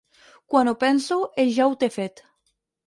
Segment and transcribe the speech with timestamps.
[0.53, 2.27] Quan ho penso, ell ja ho té fet.